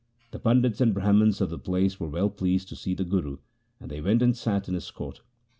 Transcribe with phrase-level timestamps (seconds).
[0.31, 3.37] The Pandits and Brahmans of the place were well pleased to see the Guru,
[3.79, 5.21] and they went and sat in his court.